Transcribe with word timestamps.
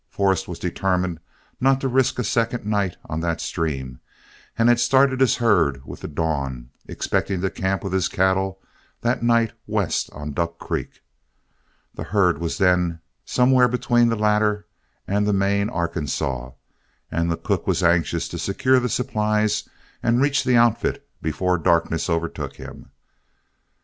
Forrest 0.09 0.47
was 0.47 0.57
determined 0.57 1.19
not 1.59 1.79
to 1.81 1.87
risk 1.87 2.17
a 2.17 2.23
second 2.23 2.65
night 2.65 2.97
on 3.07 3.19
that 3.19 3.39
stream, 3.39 3.99
and 4.57 4.67
had 4.67 4.79
started 4.79 5.21
his 5.21 5.35
herd 5.35 5.85
with 5.85 5.99
the 5.99 6.07
dawn, 6.07 6.71
expecting 6.87 7.39
to 7.41 7.51
camp 7.51 7.83
with 7.83 7.93
his 7.93 8.07
cattle 8.07 8.59
that 9.01 9.21
night 9.21 9.53
west 9.67 10.09
on 10.11 10.33
Duck 10.33 10.57
Creek. 10.57 11.03
The 11.93 12.05
herd 12.05 12.39
was 12.39 12.57
then 12.57 12.99
somewhere 13.25 13.67
between 13.67 14.09
the 14.09 14.15
latter 14.15 14.65
and 15.07 15.27
the 15.27 15.33
main 15.33 15.69
Arkansaw, 15.69 16.53
and 17.11 17.29
the 17.29 17.37
cook 17.37 17.67
was 17.67 17.83
anxious 17.83 18.27
to 18.29 18.39
secure 18.39 18.79
the 18.79 18.89
supplies 18.89 19.69
and 20.01 20.19
reach 20.19 20.43
the 20.43 20.57
outfit 20.57 21.07
before 21.21 21.59
darkness 21.59 22.09
overtook 22.09 22.55
him. 22.55 22.89